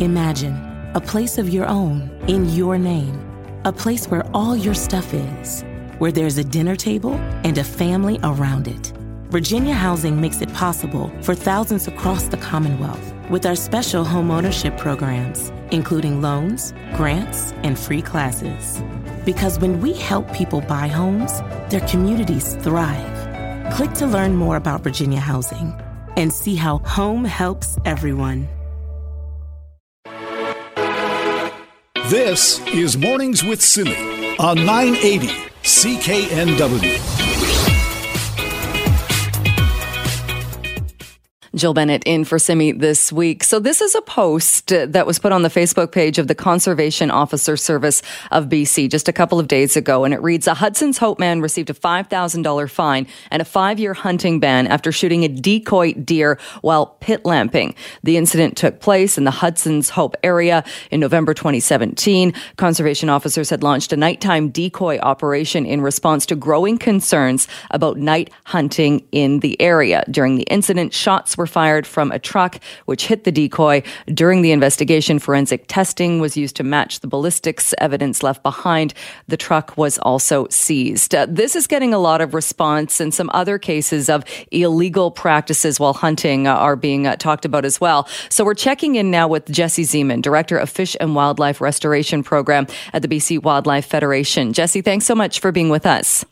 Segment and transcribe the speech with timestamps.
[0.00, 3.18] Imagine a place of your own in your name,
[3.64, 5.64] a place where all your stuff is,
[5.96, 8.92] where there's a dinner table and a family around it.
[9.30, 15.50] Virginia Housing makes it possible for thousands across the Commonwealth with our special homeownership programs,
[15.70, 18.82] including loans, grants, and free classes.
[19.24, 21.40] Because when we help people buy homes,
[21.70, 23.72] their communities thrive.
[23.72, 25.72] Click to learn more about Virginia Housing
[26.18, 28.46] and see how home helps everyone.
[32.10, 35.26] This is Mornings with Simi on 980
[35.64, 37.25] CKNW.
[41.56, 43.42] Jill Bennett in for Simi this week.
[43.42, 46.34] So this is a post uh, that was put on the Facebook page of the
[46.34, 50.04] Conservation Officer Service of BC just a couple of days ago.
[50.04, 53.94] And it reads, a Hudson's Hope man received a $5,000 fine and a five year
[53.94, 57.74] hunting ban after shooting a decoy deer while pit lamping.
[58.02, 62.34] The incident took place in the Hudson's Hope area in November 2017.
[62.56, 68.30] Conservation officers had launched a nighttime decoy operation in response to growing concerns about night
[68.44, 70.04] hunting in the area.
[70.10, 73.82] During the incident, shots were were fired from a truck which hit the decoy.
[74.06, 78.94] During the investigation, forensic testing was used to match the ballistics evidence left behind.
[79.28, 81.14] The truck was also seized.
[81.14, 85.78] Uh, this is getting a lot of response, and some other cases of illegal practices
[85.78, 88.08] while hunting uh, are being uh, talked about as well.
[88.28, 92.66] So we're checking in now with Jesse Zeman, Director of Fish and Wildlife Restoration Program
[92.92, 94.52] at the BC Wildlife Federation.
[94.52, 96.24] Jesse, thanks so much for being with us.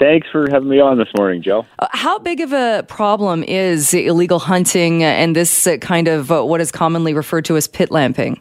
[0.00, 1.66] Thanks for having me on this morning, Joe.
[1.78, 6.42] Uh, how big of a problem is illegal hunting and this uh, kind of uh,
[6.42, 8.40] what is commonly referred to as pit lamping?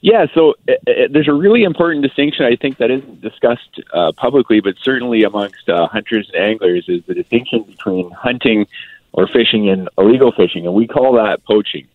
[0.00, 4.12] Yeah, so uh, uh, there's a really important distinction I think that isn't discussed uh,
[4.12, 8.68] publicly, but certainly amongst hunters and anglers, is the distinction between hunting
[9.10, 11.88] or fishing and illegal fishing, and we call that poaching.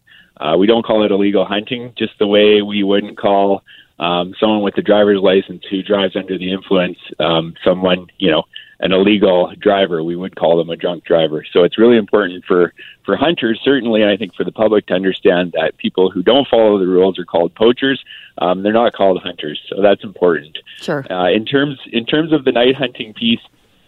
[0.57, 3.63] we don't call it illegal hunting, just the way we wouldn't call
[3.99, 8.43] um, someone with a driver's license who drives under the influence, um, someone, you know,
[8.79, 10.03] an illegal driver.
[10.03, 11.45] We would call them a drunk driver.
[11.51, 12.73] So it's really important for,
[13.05, 16.47] for hunters, certainly, and I think for the public to understand that people who don't
[16.47, 18.03] follow the rules are called poachers.
[18.39, 19.61] Um, they're not called hunters.
[19.69, 20.57] So that's important.
[20.81, 21.05] Sure.
[21.09, 23.39] Uh, in terms in terms of the night hunting piece,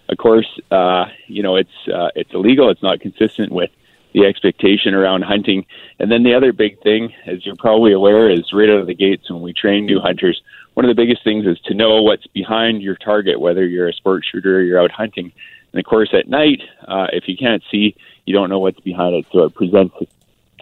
[0.08, 2.70] of course, uh, you know, it's uh, it's illegal.
[2.70, 3.72] It's not consistent with
[4.16, 5.66] the expectation around hunting.
[6.00, 8.96] And then the other big thing, as you're probably aware, is right out of the
[8.96, 10.42] gates when we train new hunters,
[10.74, 13.94] one of the biggest things is to know what's behind your target, whether you're a
[13.94, 15.34] sport shooter or you're out hunting.
[15.74, 19.16] And of course, at night, uh, if you can't see, you don't know what's behind
[19.16, 19.94] it, so it presents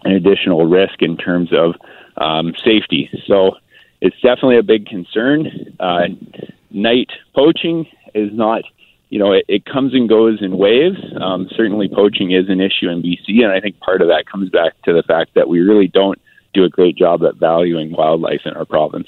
[0.03, 1.75] an additional risk in terms of
[2.18, 3.09] um, safety.
[3.28, 3.58] So
[4.02, 5.75] it's definitely a big concern.
[5.80, 6.08] Uh,
[6.72, 8.63] night poaching is not
[9.13, 10.97] you know, it, it comes and goes in waves.
[11.22, 14.50] Um, certainly, poaching is an issue in BC, and I think part of that comes
[14.50, 16.19] back to the fact that we really don't
[16.56, 19.07] do a great job at valuing wildlife in our province.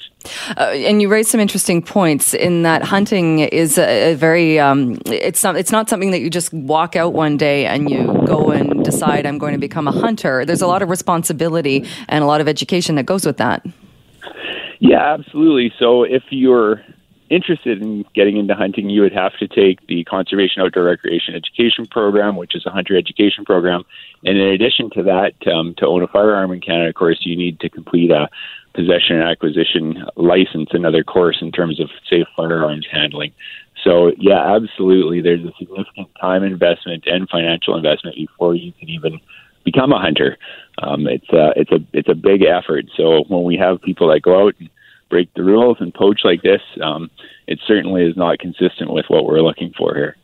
[0.56, 4.96] Uh, and you raised some interesting points in that hunting is a, a very um,
[5.06, 8.50] it's not it's not something that you just walk out one day and you go
[8.52, 10.44] and decide I'm going to become a hunter.
[10.44, 13.66] There's a lot of responsibility and a lot of education that goes with that.
[14.78, 15.72] Yeah, absolutely.
[15.80, 16.84] So if you're
[17.30, 21.86] interested in getting into hunting, you would have to take the Conservation Outdoor Recreation Education
[21.86, 23.84] Program, which is a hunter education program.
[24.24, 27.36] And in addition to that, um, to own a firearm in Canada, of course, you
[27.36, 28.28] need to complete a
[28.74, 33.32] possession and acquisition license, another course in terms of safe firearms handling.
[33.82, 35.20] So, yeah, absolutely.
[35.20, 39.20] There's a significant time investment and financial investment before you can even
[39.64, 40.38] become a hunter.
[40.82, 42.86] Um, it's a it's a it's a big effort.
[42.96, 44.70] So when we have people that go out and
[45.08, 47.10] break the rules and poach like this, um,
[47.46, 50.16] it certainly is not consistent with what we're looking for here.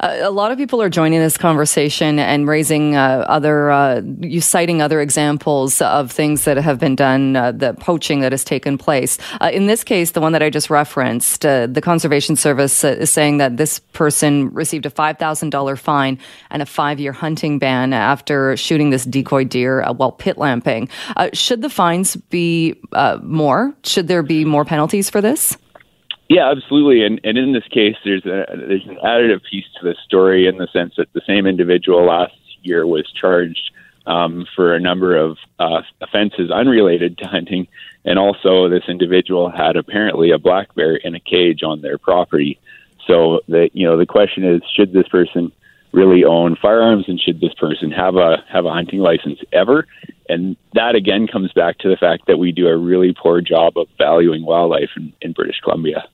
[0.00, 4.40] Uh, a lot of people are joining this conversation and raising uh, other, uh, you
[4.40, 8.78] citing other examples of things that have been done, uh, the poaching that has taken
[8.78, 9.18] place.
[9.40, 13.10] Uh, in this case, the one that I just referenced, uh, the Conservation Service is
[13.10, 16.18] saying that this person received a $5,000 fine
[16.50, 20.88] and a five year hunting ban after shooting this decoy deer while pit lamping.
[21.32, 22.80] should the fines be
[23.22, 23.74] more?
[23.84, 25.56] Should there be more penalties for this?
[26.32, 27.04] Yeah, absolutely.
[27.04, 30.56] And and in this case, there's a there's an additive piece to the story in
[30.56, 32.32] the sense that the same individual last
[32.62, 33.70] year was charged
[34.06, 37.68] um, for a number of uh, offenses unrelated to hunting,
[38.06, 42.58] and also this individual had apparently a black bear in a cage on their property.
[43.06, 45.52] So the you know the question is, should this person
[45.92, 49.86] really own firearms, and should this person have a have a hunting license ever?
[50.30, 53.76] And that again comes back to the fact that we do a really poor job
[53.76, 56.08] of valuing wildlife in, in British Columbia.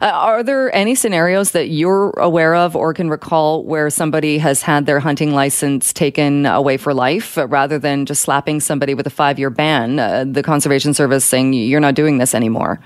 [0.00, 4.62] Uh, are there any scenarios that you're aware of or can recall where somebody has
[4.62, 9.06] had their hunting license taken away for life uh, rather than just slapping somebody with
[9.06, 9.98] a five year ban?
[9.98, 12.80] Uh, the Conservation Service saying you're not doing this anymore.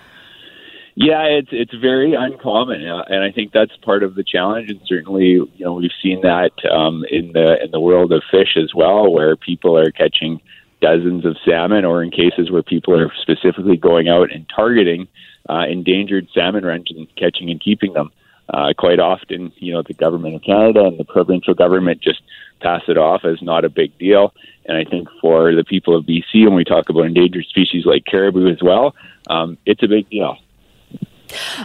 [1.00, 4.68] Yeah, it's it's very uncommon, uh, and I think that's part of the challenge.
[4.68, 8.56] And certainly, you know, we've seen that um, in the in the world of fish
[8.56, 10.40] as well, where people are catching
[10.80, 15.08] dozens of salmon, or in cases where people are specifically going out and targeting
[15.48, 18.10] uh, endangered salmon runs and catching and keeping them.
[18.50, 22.22] Uh, quite often, you know, the government of Canada and the provincial government just
[22.62, 24.32] pass it off as not a big deal.
[24.64, 28.06] And I think for the people of BC, when we talk about endangered species like
[28.06, 28.94] caribou as well,
[29.28, 30.38] um, it's a big deal.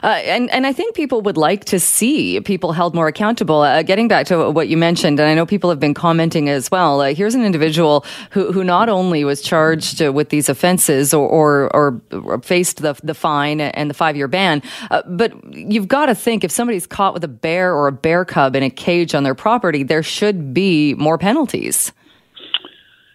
[0.01, 3.61] Uh, and and I think people would like to see people held more accountable.
[3.61, 6.69] Uh, getting back to what you mentioned, and I know people have been commenting as
[6.71, 7.01] well.
[7.01, 12.01] Uh, here's an individual who who not only was charged with these offenses or or,
[12.11, 14.61] or faced the the fine and the five year ban,
[14.91, 18.25] uh, but you've got to think if somebody's caught with a bear or a bear
[18.25, 21.91] cub in a cage on their property, there should be more penalties.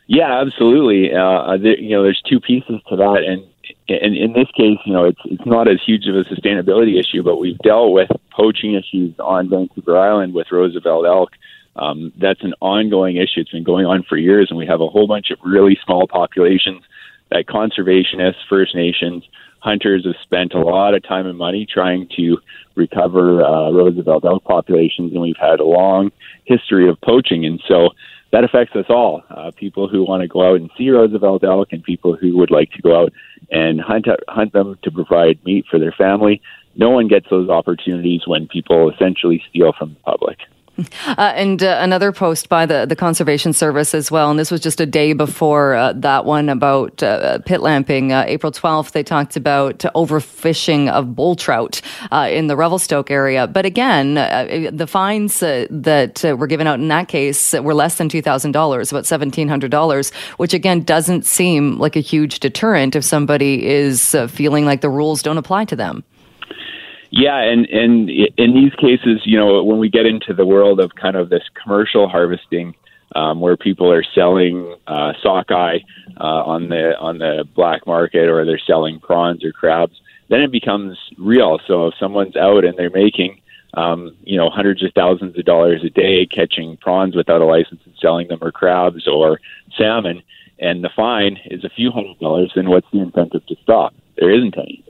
[0.06, 1.12] Yeah, absolutely.
[1.12, 3.44] Uh, there, you know, there's two pieces to that, and
[3.88, 7.22] and in this case, you know, it's it's not as huge of a sustainability issue,
[7.22, 11.30] but we've dealt with poaching issues on Vancouver Island with Roosevelt elk.
[11.76, 13.40] Um, that's an ongoing issue.
[13.40, 16.06] It's been going on for years, and we have a whole bunch of really small
[16.08, 16.82] populations
[17.30, 19.22] that conservationists, First Nations,
[19.60, 22.38] hunters have spent a lot of time and money trying to
[22.74, 26.10] recover uh, Roosevelt elk populations, and we've had a long
[26.44, 27.90] history of poaching, and so
[28.30, 29.22] that affects us all.
[29.30, 32.50] Uh, people who want to go out and see Roosevelt elk, and people who would
[32.50, 33.12] like to go out
[33.50, 36.42] and hunt hunt them to provide meat for their family.
[36.76, 40.38] No one gets those opportunities when people essentially steal from the public.
[41.06, 44.30] Uh, and uh, another post by the, the Conservation Service as well.
[44.30, 48.12] And this was just a day before uh, that one about uh, pit lamping.
[48.12, 51.80] Uh, April 12th, they talked about overfishing of bull trout
[52.12, 53.46] uh, in the Revelstoke area.
[53.46, 58.48] But again, the fines that were given out in that case were less than $2,000,
[58.48, 64.82] about $1,700, which again doesn't seem like a huge deterrent if somebody is feeling like
[64.82, 66.04] the rules don't apply to them.
[67.10, 70.94] Yeah, and and in these cases, you know, when we get into the world of
[70.94, 72.74] kind of this commercial harvesting,
[73.16, 75.78] um, where people are selling uh, sockeye
[76.20, 80.52] uh, on the on the black market, or they're selling prawns or crabs, then it
[80.52, 81.58] becomes real.
[81.66, 83.40] So if someone's out and they're making,
[83.74, 87.80] um, you know, hundreds of thousands of dollars a day catching prawns without a license
[87.86, 89.40] and selling them, or crabs or
[89.78, 90.22] salmon,
[90.58, 93.94] and the fine is a few hundred dollars, then what's the incentive to stop?
[94.18, 94.84] There isn't any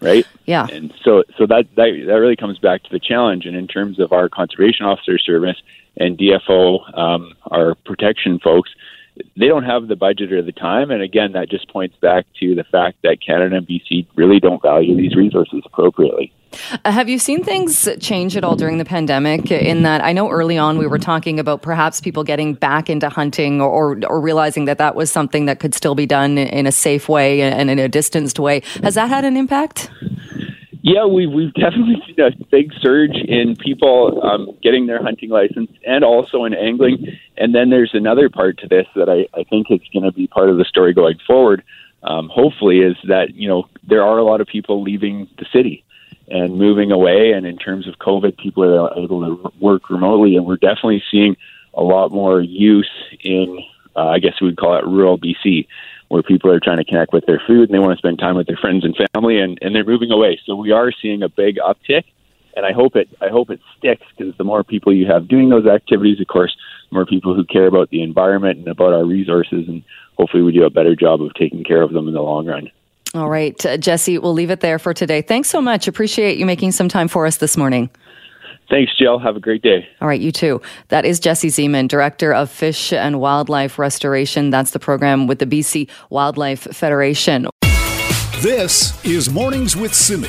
[0.00, 0.26] right?
[0.46, 0.66] Yeah.
[0.70, 3.46] And so so that that that really comes back to the challenge.
[3.46, 5.60] And in terms of our conservation officer service
[5.96, 8.70] and DFO, um, our protection folks,
[9.36, 10.90] they don't have the budget or the time.
[10.90, 14.62] And again, that just points back to the fact that Canada and BC really don't
[14.62, 16.32] value these resources appropriately.
[16.84, 19.50] Uh, have you seen things change at all during the pandemic?
[19.50, 23.08] In that, I know early on we were talking about perhaps people getting back into
[23.08, 26.66] hunting or, or, or realizing that that was something that could still be done in
[26.66, 28.62] a safe way and in a distanced way.
[28.82, 29.90] Has that had an impact?
[30.86, 35.70] Yeah, we've we've definitely seen a big surge in people um, getting their hunting license
[35.86, 37.06] and also in angling.
[37.38, 40.26] And then there's another part to this that I, I think is going to be
[40.26, 41.64] part of the story going forward.
[42.02, 45.86] Um, hopefully, is that you know there are a lot of people leaving the city
[46.28, 47.32] and moving away.
[47.32, 51.34] And in terms of COVID, people are able to work remotely, and we're definitely seeing
[51.72, 52.90] a lot more use
[53.20, 53.58] in,
[53.96, 55.66] uh, I guess we would call it rural BC,
[56.08, 58.36] where people are trying to connect with their food and they want to spend time
[58.36, 60.40] with their friends and family, and, and they're moving away.
[60.44, 62.04] So we are seeing a big uptick.
[62.56, 63.08] And I hope it.
[63.20, 66.56] I hope it sticks because the more people you have doing those activities, of course,
[66.88, 69.82] the more people who care about the environment and about our resources, and
[70.16, 72.70] hopefully we do a better job of taking care of them in the long run.
[73.12, 75.20] All right, Jesse, we'll leave it there for today.
[75.20, 75.88] Thanks so much.
[75.88, 77.90] Appreciate you making some time for us this morning.
[78.70, 79.18] Thanks, Jill.
[79.18, 79.86] Have a great day.
[80.00, 80.60] All right, you too.
[80.88, 84.50] That is Jesse Zeman, Director of Fish and Wildlife Restoration.
[84.50, 87.48] That's the program with the BC Wildlife Federation.
[88.40, 90.28] This is Mornings with Simi.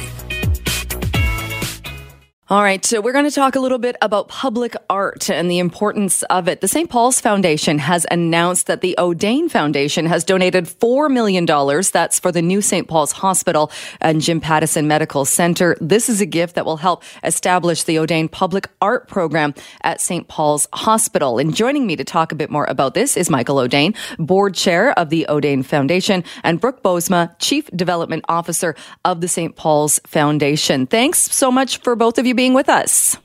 [2.48, 5.58] All right, so we're going to talk a little bit about public art and the
[5.58, 6.62] importance of it.
[6.62, 6.88] The St.
[6.88, 11.48] Paul's Foundation has announced that the Audain Foundation has donated $4 million.
[11.92, 12.88] That's for the new St.
[12.88, 15.76] Paul's Hospital and Jim Pattison Medical Center.
[15.82, 20.28] This is a gift that will help establish the Audain Public Art Program at St.
[20.28, 21.40] Paul's Hospital.
[21.40, 24.92] And joining me to talk a bit more about this is Michael Audain, Board Chair
[25.00, 29.56] of the Audain Foundation, and Brooke Bozma, Chief Development Officer of the St.
[29.56, 30.86] Paul's Foundation.
[30.86, 33.18] Thanks so much for both of you being with us.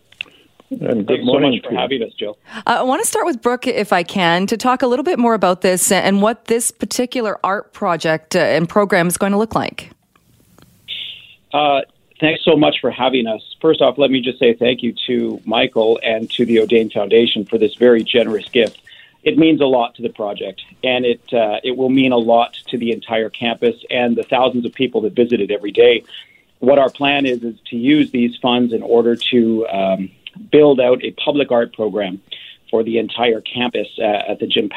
[0.71, 2.39] And good morning so much for having us, Jill.
[2.55, 5.19] Uh, I want to start with Brooke, if I can, to talk a little bit
[5.19, 9.39] more about this and what this particular art project uh, and program is going to
[9.39, 9.91] look like.
[11.53, 11.81] Uh,
[12.21, 13.43] thanks so much for having us.
[13.61, 17.45] First off, let me just say thank you to Michael and to the Audain Foundation
[17.45, 18.81] for this very generous gift.
[19.23, 22.55] It means a lot to the project, and it uh, it will mean a lot
[22.69, 26.05] to the entire campus and the thousands of people that visit it every day.
[26.61, 30.11] What our plan is is to use these funds in order to um,
[30.53, 32.21] build out a public art program
[32.71, 34.69] for the entire campus uh, at the Jim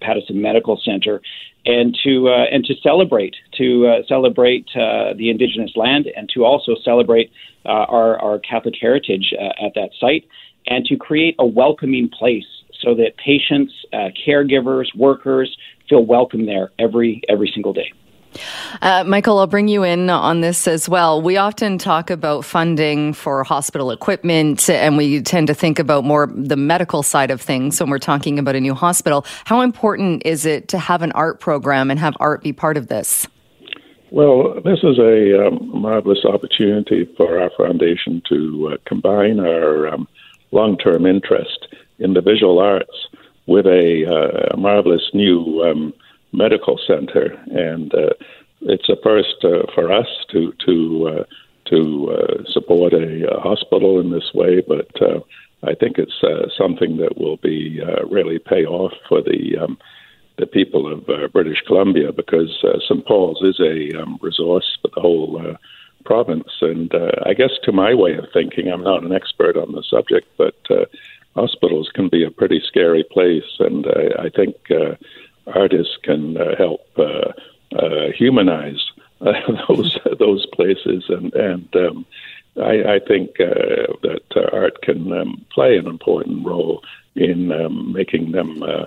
[0.00, 1.20] Pattison Medical Center,
[1.66, 6.44] and to uh, and to celebrate to uh, celebrate uh, the Indigenous land, and to
[6.44, 7.32] also celebrate
[7.66, 10.26] uh, our our Catholic heritage uh, at that site,
[10.68, 12.46] and to create a welcoming place
[12.80, 13.72] so that patients,
[14.26, 15.56] caregivers, workers
[15.88, 17.92] feel welcome there every every single day.
[18.80, 21.20] Uh, Michael, I'll bring you in on this as well.
[21.20, 26.30] We often talk about funding for hospital equipment, and we tend to think about more
[26.34, 29.24] the medical side of things when we're talking about a new hospital.
[29.44, 32.88] How important is it to have an art program and have art be part of
[32.88, 33.26] this?
[34.10, 40.06] Well, this is a um, marvelous opportunity for our foundation to uh, combine our um,
[40.50, 41.66] long term interest
[41.98, 43.08] in the visual arts
[43.46, 45.92] with a, uh, marvelous new um,
[46.32, 48.14] medical center, and uh,
[48.62, 51.24] it's a first uh, for us to to uh,
[51.66, 54.60] to uh, support a, a, hospital in this way.
[54.66, 55.20] But uh,
[55.62, 59.78] I think it's uh, something that will be really pay off for the um,
[60.38, 63.06] the people of British Columbia because St.
[63.06, 65.56] Paul's is a um, resource for the whole
[66.06, 66.48] province.
[66.62, 66.90] And
[67.26, 70.56] I guess to my way of thinking, I'm not an expert on the subject, but
[71.34, 73.86] hospitals can be a pretty scary place, and
[74.18, 74.56] I think
[75.46, 77.32] artists can uh, help uh,
[77.76, 78.82] uh, humanize
[79.20, 82.06] those those places, and and um,
[82.56, 86.82] I, I, think that art can um, play an important role
[87.14, 88.86] in um, making them uh,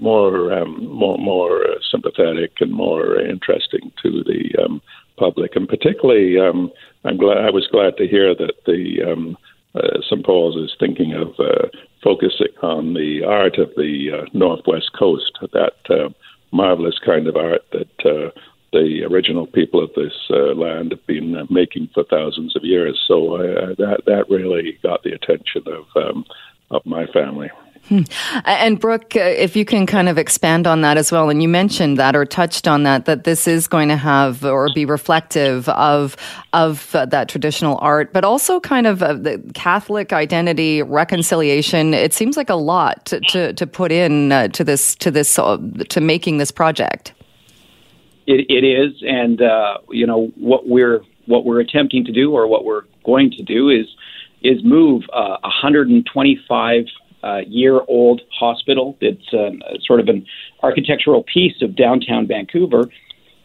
[0.00, 4.82] more um, more more sympathetic and more interesting to the um,
[5.16, 5.56] public.
[5.56, 6.70] And particularly, um,
[7.04, 9.36] I'm glad I was glad to hear that the um,
[9.74, 10.24] uh, St.
[10.24, 11.68] Paul's is thinking of uh,
[12.04, 16.10] focusing on the art of the uh, Northwest Coast, that uh,
[16.52, 18.30] marvelous kind of art that uh,
[18.72, 23.02] the original people of this uh, land have been uh, making for thousands of years.
[23.08, 26.24] So uh, that that really got the attention of um,
[26.70, 27.50] of my family.
[27.88, 28.02] Hmm.
[28.46, 31.48] And Brooke, uh, if you can kind of expand on that as well, and you
[31.48, 35.68] mentioned that or touched on that, that this is going to have or be reflective
[35.68, 36.16] of
[36.54, 41.92] of uh, that traditional art, but also kind of uh, the Catholic identity, reconciliation.
[41.92, 46.38] It seems like a lot to to, put in to this to this to making
[46.38, 47.12] this project.
[48.26, 52.46] It, it is, and uh, you know what we're what we're attempting to do, or
[52.46, 53.86] what we're going to do, is
[54.42, 56.84] is move 125
[57.24, 58.96] uh, year old hospital.
[59.00, 59.52] It's uh,
[59.84, 60.26] sort of an
[60.62, 62.90] architectural piece of downtown Vancouver,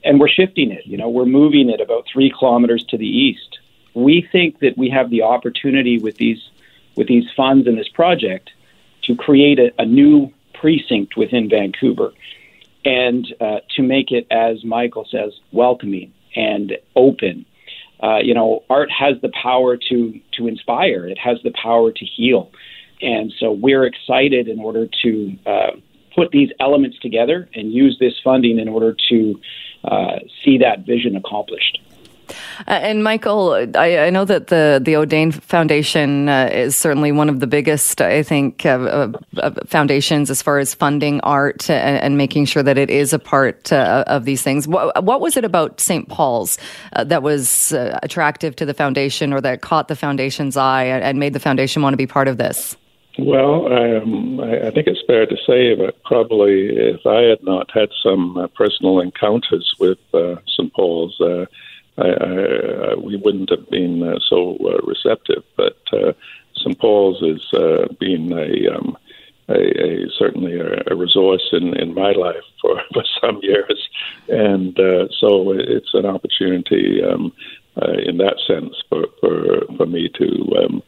[0.04, 0.86] and we're shifting it.
[0.86, 3.60] You know, we're moving it about three kilometers to the east.
[3.94, 6.42] We think that we have the opportunity with these
[6.96, 8.50] with these funds and this project
[9.04, 12.12] to create a, a new precinct within Vancouver
[12.84, 17.46] and uh, to make it, as Michael says, welcoming and open.
[18.02, 21.08] Uh, you know, art has the power to to inspire.
[21.08, 22.52] It has the power to heal.
[23.02, 25.72] And so we're excited in order to uh,
[26.16, 29.40] put these elements together and use this funding in order to
[29.84, 31.80] uh, see that vision accomplished.
[32.68, 37.30] Uh, and Michael, I, I, know that the the Audain Foundation uh, is certainly one
[37.30, 42.18] of the biggest, I think, uh, uh foundations as far as funding art and, and,
[42.18, 44.68] making sure that it is a part uh, of these things.
[44.68, 46.08] What, what, was it about St.
[46.08, 46.58] Paul's
[46.94, 47.72] uh, that was
[48.04, 51.94] attractive to the foundation, or that caught the foundation's eye and made the foundation want
[51.94, 52.76] to be part of this?
[53.22, 57.70] Well, um, I, I, think it's fair to say that probably if I had not
[57.72, 60.74] had some uh, personal encounters with uh, St.
[60.74, 61.46] Paul's, uh,
[61.98, 65.44] I, I, we wouldn't have been uh, so uh, receptive.
[65.58, 66.14] But uh,
[66.56, 66.80] St.
[66.80, 68.98] Paul's has been a, um,
[69.50, 73.90] a, a, certainly a, a, resource in, in my life for, for some years,
[74.30, 74.78] and
[75.20, 77.34] so it's an opportunity um,
[78.06, 80.82] in that sense for, for, for me to.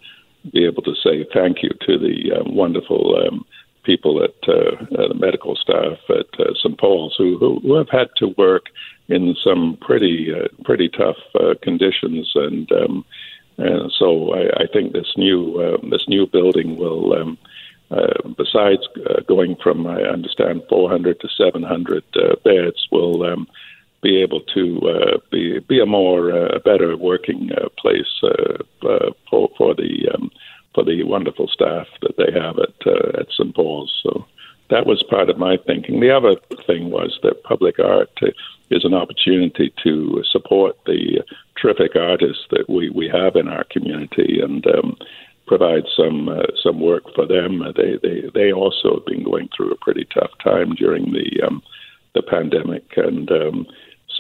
[0.52, 3.46] Be able to say thank you to the um, wonderful um,
[3.84, 6.78] people at uh, uh, the medical staff at uh, St.
[6.78, 8.68] Paul's who, who, have had to work
[9.08, 11.18] in some pretty uh, pretty tough
[11.62, 13.06] conditions, and um,
[13.98, 17.14] so I, I think this new this new building will.
[17.14, 17.38] Um,
[17.92, 23.50] uh, besides uh, going from, I understand, 400 to 700 uh, beds, will um,
[24.02, 29.50] be able to uh, be be a more uh, better working uh, place uh, for
[29.58, 30.32] for the um,
[30.74, 33.94] for the wonderful staff that they have at at St Paul's.
[34.04, 34.26] So
[34.70, 36.00] that was part of my thinking.
[36.00, 38.18] The other thing was that public art
[38.72, 41.22] is an opportunity to support the
[41.62, 44.98] terrific artists that we, we have in our community and um,
[45.46, 47.62] provide some uh, some work for them.
[47.76, 51.62] They, they they also have been going through a pretty tough time during the um,
[52.16, 53.68] the pandemic, and um,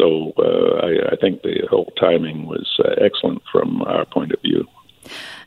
[0.02, 4.42] so uh, I, I think the whole timing was uh, excellent from our point of
[4.42, 4.66] view.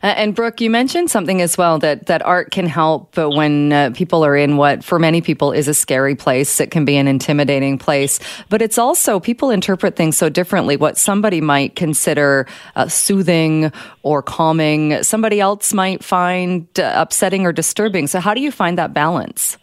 [0.03, 3.89] Uh, and Brooke, you mentioned something as well that that art can help when uh,
[3.95, 6.59] people are in what for many people is a scary place.
[6.59, 8.19] It can be an intimidating place,
[8.49, 10.77] but it's also people interpret things so differently.
[10.77, 13.71] What somebody might consider uh, soothing
[14.03, 18.07] or calming, somebody else might find uh, upsetting or disturbing.
[18.07, 19.57] So, how do you find that balance?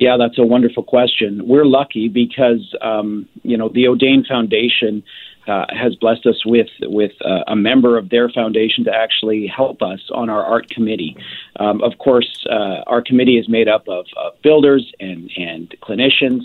[0.00, 1.46] Yeah, that's a wonderful question.
[1.46, 5.02] We're lucky because um, you know the Audain Foundation
[5.46, 9.82] uh, has blessed us with with uh, a member of their foundation to actually help
[9.82, 11.18] us on our art committee.
[11.56, 14.06] Um, of course, uh, our committee is made up of,
[14.42, 16.44] builders and and clinicians.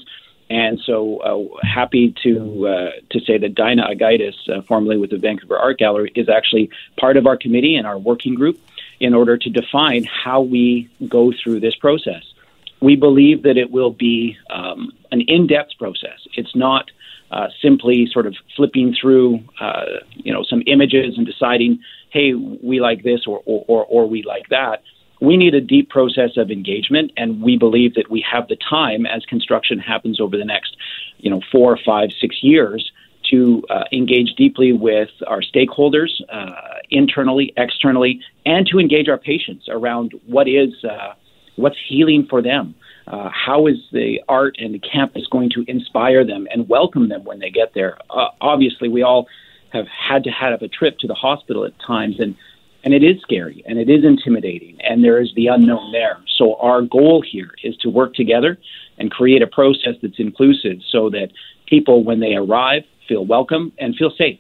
[0.50, 5.18] And so uh, happy to uh, to say that Daina Augaitis, uh, formerly with the
[5.18, 8.60] Vancouver Art Gallery, is actually part of our committee and our working group
[9.00, 12.35] in order to define how we go through this process.
[12.82, 16.20] We believe that it will be um, an in-depth process.
[16.34, 16.92] It's not
[17.32, 21.80] uh, simply sort of flipping through, uh, you know, some images and deciding,
[22.12, 24.84] hey, we like this or, or, or, or we like that.
[25.22, 29.06] We need a deep process of engagement, and we believe that we have the time
[29.06, 30.76] as construction happens over the next,
[31.18, 32.92] you know, four, five, six years
[33.32, 36.52] to uh, engage deeply with our stakeholders, uh,
[36.90, 41.14] internally, externally, and to engage our patients around what is uh,
[41.56, 42.76] what's healing for them.
[43.08, 47.24] Uh, how is the art and the campus going to inspire them and welcome them
[47.24, 47.98] when they get there?
[48.10, 49.28] Uh, obviously, we all
[49.72, 52.36] have had to have a trip to the hospital at times, and
[52.84, 56.20] and it is scary and it is intimidating, and there is the unknown there.
[56.38, 58.58] So our goal here is to work together
[58.98, 61.30] and create a process that's inclusive, so that
[61.68, 64.40] people, when they arrive, feel welcome and feel safe.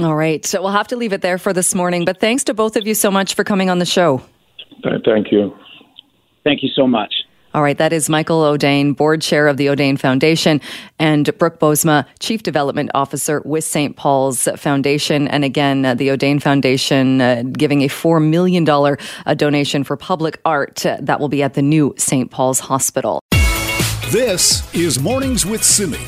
[0.00, 2.04] All right, so we'll have to leave it there for this morning.
[2.04, 4.22] But thanks to both of you so much for coming on the show.
[4.82, 5.54] Thank you.
[6.44, 7.12] Thank you so much.
[7.54, 10.58] All right, that is Michael Audain, board chair of the Audain Foundation,
[10.98, 13.94] and Brooke Bozma, chief development officer with St.
[13.94, 15.28] Paul's Foundation.
[15.28, 20.40] And again, uh, the Audain Foundation uh, giving a $4 million uh, donation for public
[20.46, 22.30] art uh, that will be at the new St.
[22.30, 23.20] Paul's Hospital.
[24.10, 25.98] This is Mornings with Simi.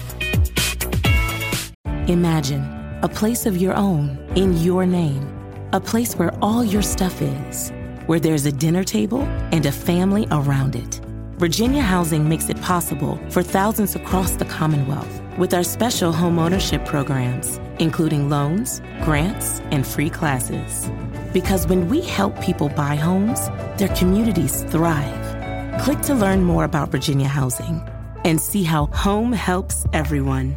[2.08, 2.62] Imagine
[3.02, 5.28] a place of your own in your name,
[5.72, 7.70] a place where all your stuff is,
[8.06, 11.00] where there's a dinner table and a family around it
[11.38, 17.58] Virginia Housing makes it possible for thousands across the Commonwealth with our special homeownership programs,
[17.80, 20.88] including loans, grants, and free classes.
[21.32, 25.80] Because when we help people buy homes, their communities thrive.
[25.82, 27.82] Click to learn more about Virginia Housing
[28.24, 30.56] and see how home helps everyone.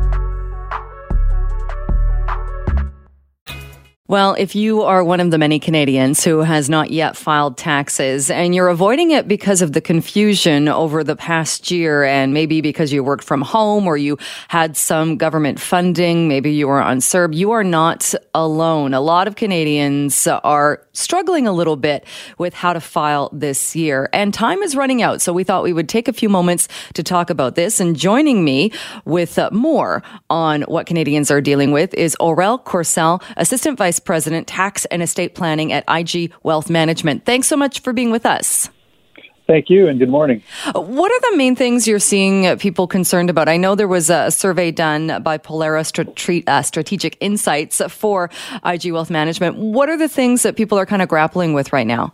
[4.11, 8.29] Well, if you are one of the many Canadians who has not yet filed taxes
[8.29, 12.91] and you're avoiding it because of the confusion over the past year and maybe because
[12.91, 14.17] you worked from home or you
[14.49, 18.93] had some government funding, maybe you were on CERB, you are not alone.
[18.93, 22.03] A lot of Canadians are struggling a little bit
[22.37, 25.21] with how to file this year and time is running out.
[25.21, 28.43] So we thought we would take a few moments to talk about this and joining
[28.43, 28.73] me
[29.05, 34.85] with more on what Canadians are dealing with is Aurel Courcelle, Assistant Vice President, Tax
[34.85, 37.25] and Estate Planning at IG Wealth Management.
[37.25, 38.69] Thanks so much for being with us.
[39.47, 40.41] Thank you and good morning.
[40.73, 43.49] What are the main things you're seeing people concerned about?
[43.49, 45.81] I know there was a survey done by Pollara
[46.47, 48.29] uh, Strategic Insights for
[48.63, 49.57] IG Wealth Management.
[49.57, 52.13] What are the things that people are kind of grappling with right now?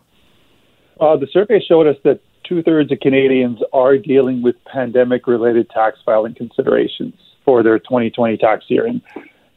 [1.00, 5.69] Uh, the survey showed us that two thirds of Canadians are dealing with pandemic related
[5.69, 7.13] tax filing considerations
[7.45, 8.86] for their 2020 tax year.
[8.86, 9.02] And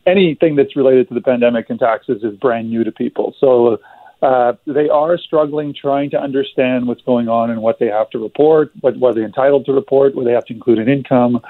[0.07, 3.35] anything that's related to the pandemic and taxes is brand new to people.
[3.39, 3.79] So
[4.23, 8.19] uh, they are struggling trying to understand what's going on and what they have to
[8.19, 11.41] report, what, what they're entitled to report, what they have to include in income.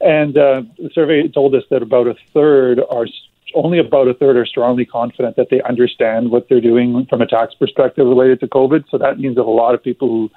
[0.00, 3.06] And uh, the survey told us that about a third are
[3.54, 7.26] only about a third are strongly confident that they understand what they're doing from a
[7.26, 8.84] tax perspective related to COVID.
[8.90, 10.30] So that means that a lot of people who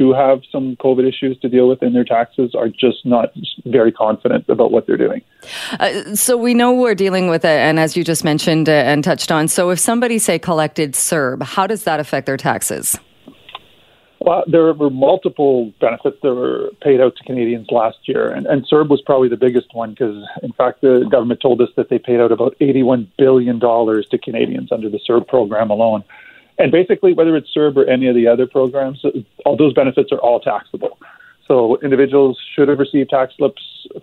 [0.00, 3.34] do have some COVID issues to deal with in their taxes are just not
[3.66, 5.20] very confident about what they're doing.
[5.78, 9.04] Uh, so we know we're dealing with it, and as you just mentioned uh, and
[9.04, 12.98] touched on, so if somebody say collected CERB, how does that affect their taxes?
[14.20, 18.66] Well, there were multiple benefits that were paid out to Canadians last year, and, and
[18.66, 21.98] CERB was probably the biggest one because, in fact, the government told us that they
[21.98, 26.04] paid out about $81 billion to Canadians under the CERB program alone.
[26.60, 29.02] And basically, whether it's CERB or any of the other programs,
[29.46, 30.98] all those benefits are all taxable.
[31.48, 33.62] So individuals should have received tax slips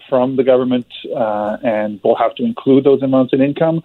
[0.10, 3.84] from the government uh, and will have to include those amounts in income.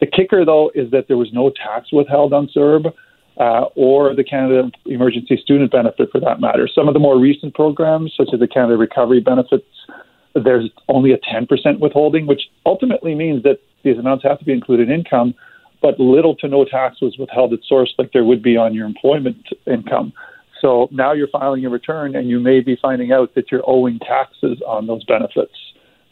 [0.00, 2.92] The kicker, though, is that there was no tax withheld on CERB
[3.38, 6.68] uh, or the Canada Emergency Student Benefit for that matter.
[6.72, 9.66] Some of the more recent programs, such as the Canada Recovery Benefits,
[10.36, 14.88] there's only a 10% withholding, which ultimately means that these amounts have to be included
[14.88, 15.34] in income,
[15.82, 18.86] but little to no tax was withheld at source like there would be on your
[18.86, 20.12] employment income.
[20.60, 23.98] So now you're filing a return and you may be finding out that you're owing
[23.98, 25.52] taxes on those benefits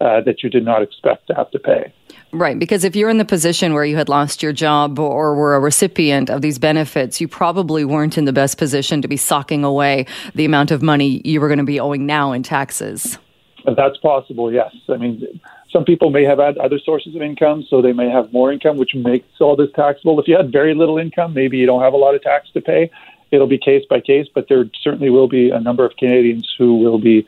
[0.01, 1.93] uh, that you did not expect to have to pay.
[2.33, 5.55] Right, because if you're in the position where you had lost your job or were
[5.55, 9.63] a recipient of these benefits, you probably weren't in the best position to be socking
[9.63, 13.19] away the amount of money you were going to be owing now in taxes.
[13.65, 14.75] That's possible, yes.
[14.89, 15.41] I mean,
[15.73, 18.77] some people may have had other sources of income, so they may have more income,
[18.77, 20.19] which makes all this taxable.
[20.19, 22.61] If you had very little income, maybe you don't have a lot of tax to
[22.61, 22.91] pay.
[23.31, 26.77] It'll be case by case, but there certainly will be a number of Canadians who
[26.77, 27.27] will be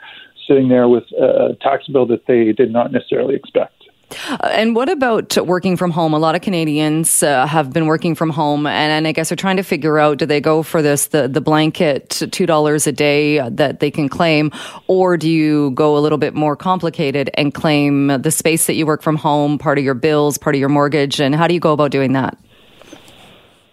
[0.49, 3.82] sitting there with a tax bill that they did not necessarily expect.
[4.29, 6.14] Uh, and what about working from home?
[6.14, 9.37] A lot of Canadians uh, have been working from home, and, and, I guess are
[9.37, 12.92] trying to figure out: do they go for this the the blanket two dollars a
[12.92, 14.51] day that they can claim,
[14.87, 18.87] or do you go a little bit more complicated and claim the space that you
[18.87, 21.61] work from home, part of your bills, part of your mortgage, and how do you
[21.61, 22.37] go about doing that?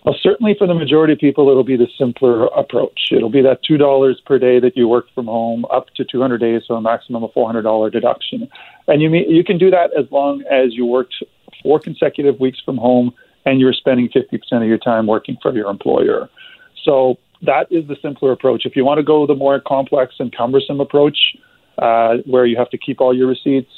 [0.05, 3.11] Well, certainly for the majority of people, it'll be the simpler approach.
[3.11, 6.61] It'll be that $2 per day that you work from home up to 200 days,
[6.67, 8.47] so a maximum of $400 deduction.
[8.87, 11.15] And you, you can do that as long as you worked
[11.61, 13.13] four consecutive weeks from home
[13.45, 16.29] and you're spending 50% of your time working for your employer.
[16.83, 18.65] So that is the simpler approach.
[18.65, 21.17] If you want to go the more complex and cumbersome approach,
[21.77, 23.71] uh, where you have to keep all your receipts,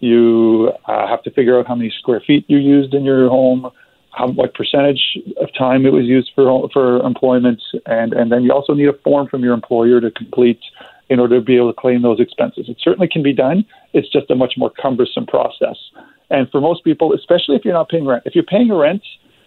[0.00, 3.70] you uh, have to figure out how many square feet you used in your home,
[4.12, 8.52] how, what percentage of time it was used for for employment, and and then you
[8.52, 10.60] also need a form from your employer to complete
[11.08, 12.68] in order to be able to claim those expenses.
[12.68, 13.64] It certainly can be done.
[13.92, 15.76] It's just a much more cumbersome process.
[16.30, 19.02] And for most people, especially if you're not paying rent, if you're paying rent,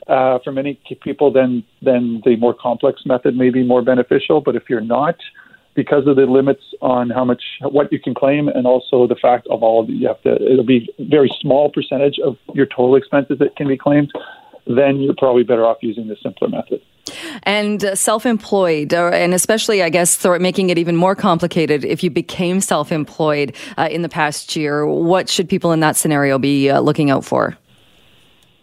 [0.07, 4.41] uh, for many people, then then the more complex method may be more beneficial.
[4.41, 5.15] But if you're not,
[5.75, 9.47] because of the limits on how much what you can claim, and also the fact
[9.49, 13.55] of all you have to, it'll be very small percentage of your total expenses that
[13.55, 14.11] can be claimed
[14.65, 16.81] then you're probably better off using the simpler method.
[17.43, 22.03] And uh, self employed, uh, and especially, I guess, making it even more complicated if
[22.03, 26.39] you became self employed uh, in the past year, what should people in that scenario
[26.39, 27.57] be uh, looking out for?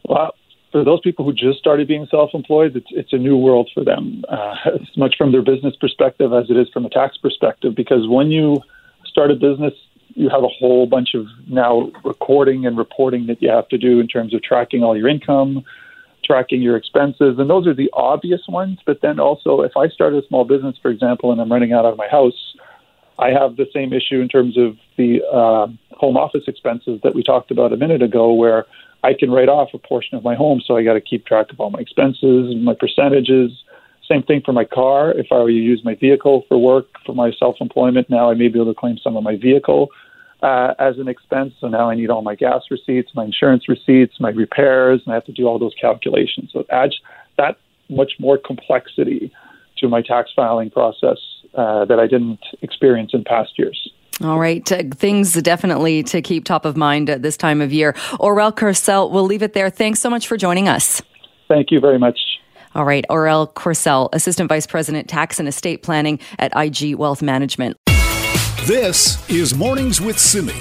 [0.05, 0.35] Well,
[0.73, 4.25] for those people who just started being self-employed, it's, it's a new world for them,
[4.29, 7.75] uh, as much from their business perspective as it is from a tax perspective.
[7.75, 8.63] Because when you
[9.05, 9.75] start a business,
[10.15, 14.01] you have a whole bunch of now recording and reporting that you have to do
[14.01, 15.63] in terms of tracking all your income,
[16.25, 18.79] tracking your expenses, and those are the obvious ones.
[18.85, 21.85] But then also, if I start a small business, for example, and I'm renting out
[21.85, 22.57] of my house,
[23.19, 27.23] I have the same issue in terms of the uh, home office expenses that we
[27.23, 28.67] talked about a minute ago, where
[29.05, 31.53] I can write off a portion of my home, so I got to keep track
[31.53, 33.51] of all my expenses, and my percentages.
[34.09, 35.13] Same thing for my car.
[35.13, 38.35] If I were to use my vehicle for work, for my self employment, now I
[38.35, 39.89] may be able to claim some of my vehicle
[40.43, 41.55] uh, as an expense.
[41.61, 45.15] So now I need all my gas receipts, my insurance receipts, my repairs, and I
[45.15, 46.51] have to do all those calculations.
[46.53, 46.99] So it adds
[47.39, 49.33] that much more complexity
[49.79, 51.19] to my tax filing process
[51.55, 53.93] uh, that I didn't experience in past years.
[54.23, 54.71] All right.
[54.71, 57.93] Uh, things definitely to keep top of mind at this time of year.
[58.21, 59.71] Aurel Courcelle, we'll leave it there.
[59.71, 61.03] Thanks so much for joining us.
[61.49, 62.19] Thank you very much.
[62.75, 63.05] All right.
[63.11, 67.77] Aurel Courcelle, Assistant Vice President, Tax and Estate Planning at IG Wealth Management.
[68.61, 70.55] This is Mornings with Simi.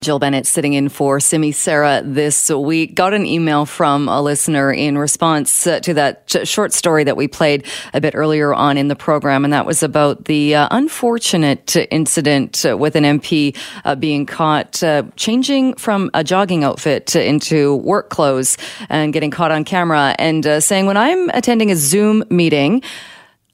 [0.00, 2.94] Jill Bennett sitting in for Simi Sara this week.
[2.94, 7.28] Got an email from a listener in response uh, to that short story that we
[7.28, 11.76] played a bit earlier on in the program, and that was about the uh, unfortunate
[11.90, 18.08] incident with an MP uh, being caught uh, changing from a jogging outfit into work
[18.08, 18.56] clothes
[18.88, 22.82] and getting caught on camera and uh, saying, When I'm attending a Zoom meeting,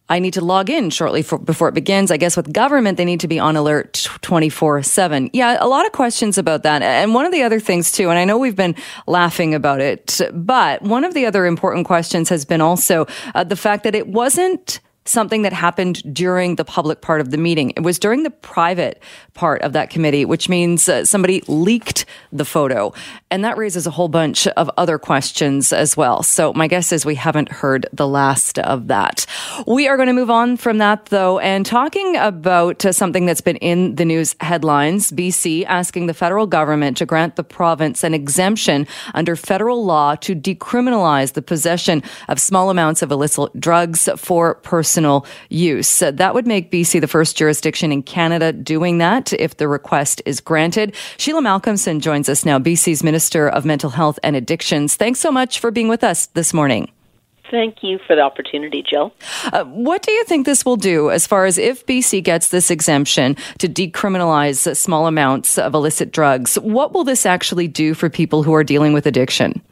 [0.09, 2.11] I need to log in shortly for, before it begins.
[2.11, 5.31] I guess with government, they need to be on alert 24 7.
[5.33, 6.83] Yeah, a lot of questions about that.
[6.83, 10.21] And one of the other things, too, and I know we've been laughing about it,
[10.33, 14.09] but one of the other important questions has been also uh, the fact that it
[14.09, 17.71] wasn't something that happened during the public part of the meeting.
[17.71, 19.03] It was during the private
[19.35, 22.93] part of that committee, which means uh, somebody leaked the photo.
[23.31, 26.23] And that raises a whole bunch of other questions as well.
[26.23, 29.27] So my guess is we haven't heard the last of that.
[29.67, 33.43] We are going to move on from that though and talking about uh, something that's
[33.43, 35.11] been in the news headlines.
[35.11, 40.35] BC asking the federal government to grant the province an exemption under federal law to
[40.35, 44.94] decriminalize the possession of small amounts of illicit drugs for personal
[45.49, 45.99] use.
[45.99, 50.41] That would make BC the first jurisdiction in Canada doing that if the request is
[50.41, 50.95] granted.
[51.17, 54.97] Sheila Malcolmson joins us now, BC's Minister of Mental Health and Addictions.
[54.97, 56.91] Thanks so much for being with us this morning.
[57.51, 59.15] Thank you for the opportunity, Jill.
[59.53, 62.71] Uh, what do you think this will do as far as if BC gets this
[62.71, 66.57] exemption to decriminalize small amounts of illicit drugs?
[66.57, 69.63] What will this actually do for people who are dealing with addiction?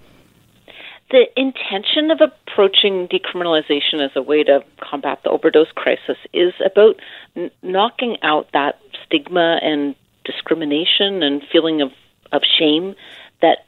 [1.12, 6.96] The intention of approaching decriminalization as a way to combat the overdose crisis is about
[7.37, 9.94] n- knocking out that stigma and
[10.25, 11.92] discrimination and feeling of,
[12.33, 12.94] of shame
[13.42, 13.59] that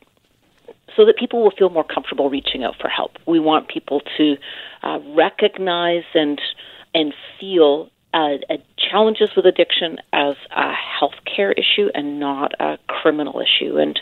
[0.96, 3.18] so that people will feel more comfortable reaching out for help.
[3.26, 4.36] We want people to
[4.82, 6.40] uh, recognize and
[6.94, 13.40] and feel uh, uh, challenges with addiction as a healthcare issue and not a criminal
[13.40, 13.76] issue.
[13.76, 14.00] And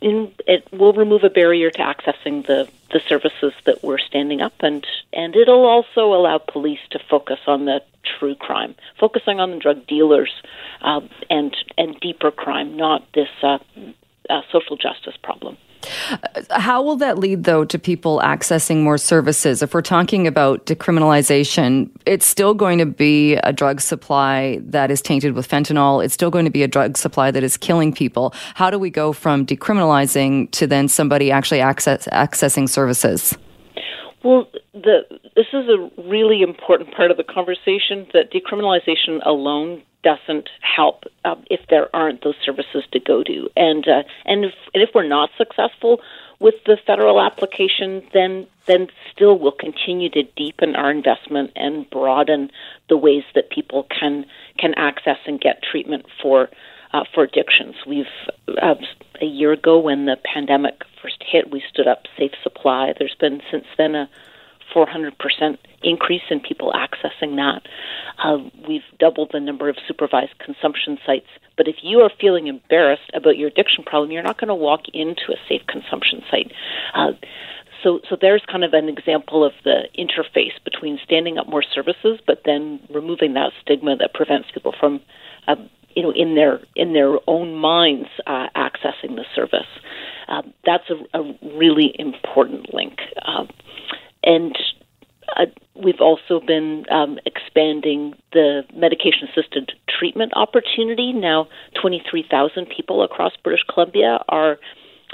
[0.00, 4.54] in, it will remove a barrier to accessing the, the services that we're standing up,
[4.60, 7.82] and and it'll also allow police to focus on the
[8.18, 10.30] true crime, focusing on the drug dealers
[10.82, 13.58] uh, and and deeper crime, not this uh,
[14.28, 15.56] uh, social justice problem.
[16.10, 16.16] Uh,
[16.50, 19.62] how will that lead, though, to people accessing more services?
[19.62, 25.00] If we're talking about decriminalization, it's still going to be a drug supply that is
[25.00, 26.04] tainted with fentanyl.
[26.04, 28.34] It's still going to be a drug supply that is killing people.
[28.54, 33.36] How do we go from decriminalizing to then somebody actually access, accessing services?
[34.22, 35.00] Well, the,
[35.34, 41.44] this is a really important part of the conversation that decriminalization alone doesn't help um,
[41.50, 43.48] if there aren't those services to go to.
[43.56, 46.00] And uh, and if and if we're not successful
[46.38, 52.50] with the federal application, then then still we'll continue to deepen our investment and broaden
[52.88, 54.24] the ways that people can
[54.58, 56.48] can access and get treatment for
[56.92, 57.74] uh, for addictions.
[57.86, 58.06] We've
[58.60, 58.74] uh,
[59.20, 62.92] a year ago when the pandemic first hit, we stood up Safe Supply.
[62.98, 64.08] There's been since then a
[64.74, 67.62] 400% increase in people accessing that.
[68.22, 71.28] Uh, we've doubled the number of supervised consumption sites.
[71.56, 74.82] But if you are feeling embarrassed about your addiction problem, you're not going to walk
[74.92, 76.52] into a safe consumption site.
[76.94, 77.12] Uh,
[77.82, 82.20] so, so there's kind of an example of the interface between standing up more services,
[82.26, 85.00] but then removing that stigma that prevents people from,
[85.48, 85.56] uh,
[85.96, 89.66] you know, in their in their own minds uh, accessing the service.
[90.28, 92.98] Uh, that's a, a, really important link.
[94.22, 94.56] And
[95.36, 101.12] uh, we've also been um, expanding the medication assisted treatment opportunity.
[101.12, 101.48] Now,
[101.80, 104.58] 23,000 people across British Columbia are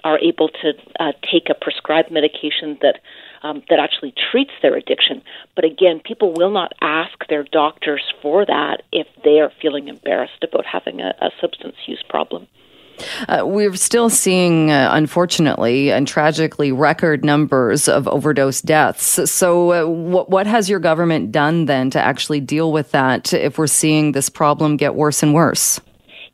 [0.04, 3.00] are able to uh, take a prescribed medication that
[3.42, 5.22] um, that actually treats their addiction.
[5.54, 10.42] But again, people will not ask their doctors for that if they are feeling embarrassed
[10.42, 12.46] about having a, a substance use problem.
[13.28, 19.30] Uh, we're still seeing, uh, unfortunately and tragically, record numbers of overdose deaths.
[19.30, 23.58] So, uh, what, what has your government done then to actually deal with that if
[23.58, 25.80] we're seeing this problem get worse and worse?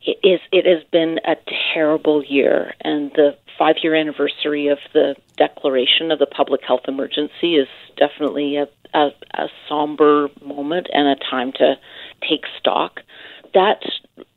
[0.05, 1.35] It, is, it has been a
[1.73, 7.55] terrible year, and the five year anniversary of the declaration of the public health emergency
[7.55, 11.75] is definitely a, a, a somber moment and a time to
[12.27, 12.99] take stock.
[13.53, 13.83] That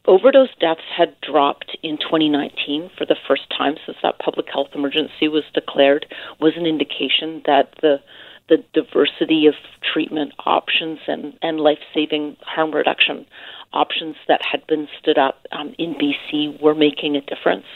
[0.06, 5.28] overdose deaths had dropped in 2019 for the first time since that public health emergency
[5.28, 6.06] was declared
[6.40, 8.00] was an indication that the
[8.48, 13.26] the diversity of treatment options and, and life saving harm reduction
[13.72, 17.66] options that had been stood up um, in BC were making a difference.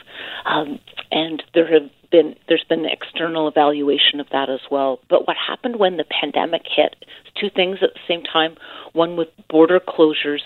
[0.46, 0.78] Um,
[1.10, 5.00] and there have been there's been external evaluation of that as well.
[5.08, 6.96] But what happened when the pandemic hit?
[7.40, 8.56] Two things at the same time.
[8.92, 10.42] One with border closures,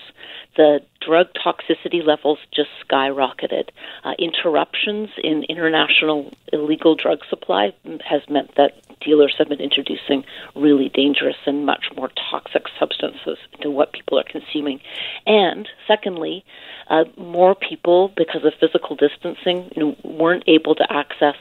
[0.56, 3.68] the drug toxicity levels just skyrocketed.
[4.04, 7.72] Uh, interruptions in international illegal drug supply
[8.04, 10.24] has meant that dealers have been introducing
[10.54, 14.80] really dangerous and much more toxic substances to what people are consuming.
[15.26, 16.44] And secondly,
[16.88, 21.36] uh, more people, because of physical distancing, you know, weren't able to access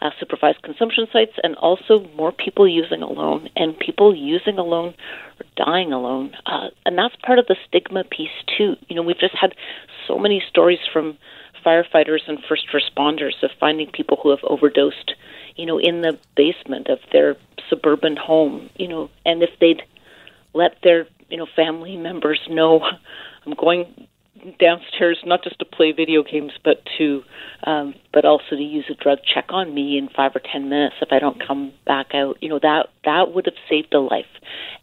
[0.00, 4.94] uh, supervised consumption sites, and also more people using alone, and people using alone
[5.38, 6.32] or dying alone.
[6.46, 8.76] Uh, and that's part of the stigma piece too.
[8.88, 9.54] You know, we've just had
[10.06, 11.18] so many stories from
[11.64, 15.14] firefighters and first responders of finding people who have overdosed,
[15.56, 17.36] you know, in the basement of their
[17.68, 18.70] suburban home.
[18.76, 19.82] You know, and if they'd
[20.54, 22.80] let their you know family members know,
[23.46, 24.08] I'm going
[24.58, 27.22] downstairs not just to play video games but to
[27.64, 30.96] um but also to use a drug check on me in 5 or 10 minutes
[31.00, 32.38] if I don't come back out.
[32.40, 34.32] You know that that would have saved a life.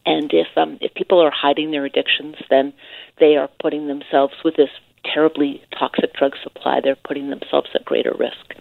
[0.05, 2.73] And if um if people are hiding their addictions then
[3.19, 4.69] they are putting themselves with this
[5.13, 8.55] terribly toxic drug supply, they're putting themselves at greater risk.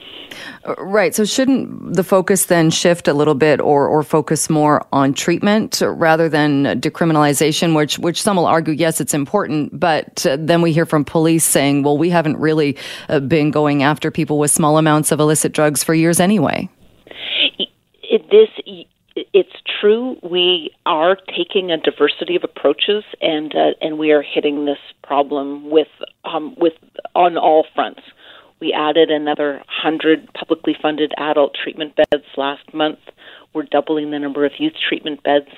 [0.64, 1.14] Uh, right.
[1.14, 5.80] So, shouldn't the focus then shift a little bit, or or focus more on treatment
[5.85, 7.74] rather than decriminalization?
[7.74, 11.44] Which which some will argue, yes, it's important, but uh, then we hear from police
[11.44, 12.76] saying, well, we haven't really
[13.09, 16.68] uh, been going after people with small amounts of illicit drugs for years anyway.
[18.09, 18.48] It, this
[19.16, 24.66] it's true we are taking a diversity of approaches and uh, and we are hitting
[24.66, 25.88] this problem with
[26.24, 26.74] um, with
[27.14, 28.02] on all fronts.
[28.61, 32.98] We added another 100 publicly funded adult treatment beds last month.
[33.55, 35.50] We're doubling the number of youth treatment beds.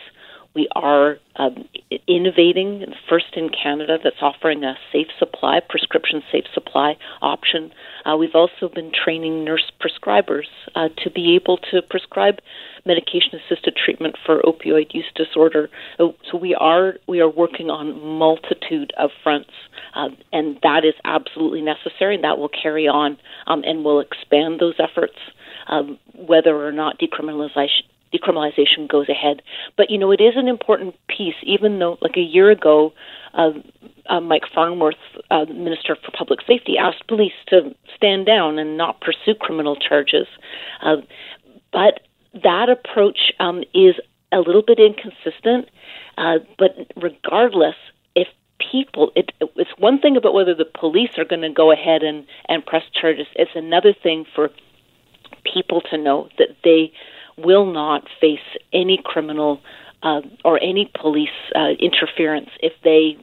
[0.54, 1.68] We are um,
[2.08, 7.70] innovating, first in Canada, that's offering a safe supply, prescription safe supply option.
[8.08, 12.38] Uh, we've also been training nurse prescribers uh, to be able to prescribe
[12.86, 15.68] medication assisted treatment for opioid use disorder.
[15.98, 19.50] So we are we are working on multitude of fronts,
[19.94, 24.60] uh, and that is absolutely necessary, and that will carry on, um, and will expand
[24.60, 25.18] those efforts,
[25.66, 29.42] um, whether or not decriminalization decriminalization goes ahead.
[29.76, 32.92] But you know, it is an important piece, even though, like a year ago,
[33.34, 33.50] uh,
[34.08, 34.96] uh, Mike Farnworth,
[35.30, 40.26] uh, Minister for Public Safety, asked police to stand down and not pursue criminal charges.
[40.82, 40.96] Uh,
[41.72, 42.00] but
[42.42, 43.94] that approach um, is
[44.32, 45.68] a little bit inconsistent.
[46.16, 47.76] Uh, but regardless,
[48.14, 48.28] if
[48.72, 52.26] people, it, it's one thing about whether the police are going to go ahead and,
[52.48, 53.26] and press charges.
[53.36, 54.50] It's another thing for
[55.44, 56.92] people to know that they
[57.38, 58.38] will not face
[58.72, 59.60] any criminal
[60.02, 63.16] uh, or any police uh, interference if they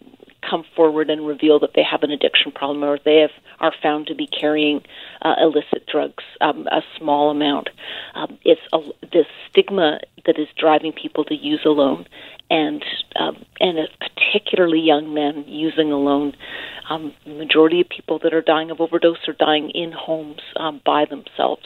[0.47, 4.07] come forward and reveal that they have an addiction problem or they have, are found
[4.07, 4.81] to be carrying
[5.21, 7.69] uh, illicit drugs, um, a small amount.
[8.13, 12.05] Um, it's a, the stigma that is driving people to use alone,
[12.49, 12.83] and
[13.15, 16.35] um, and particularly young men using alone.
[16.89, 20.81] Um, the majority of people that are dying of overdose are dying in homes um,
[20.85, 21.65] by themselves.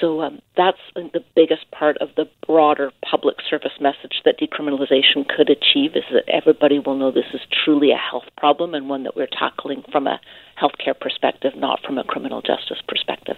[0.00, 5.50] So um, that's the biggest part of the broader public service message that decriminalization could
[5.50, 9.16] achieve is that everybody will know this is truly a health problem and one that
[9.16, 10.20] we're tackling from a
[10.60, 13.36] healthcare perspective, not from a criminal justice perspective.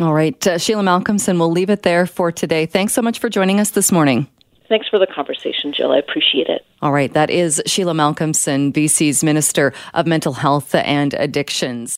[0.00, 0.44] All right.
[0.46, 2.66] Uh, Sheila Malcolmson, we'll leave it there for today.
[2.66, 4.28] Thanks so much for joining us this morning.
[4.68, 5.92] Thanks for the conversation, Jill.
[5.92, 6.64] I appreciate it.
[6.80, 7.12] All right.
[7.12, 11.92] That is Sheila Malcolmson, BC's Minister of Mental Health and Addictions.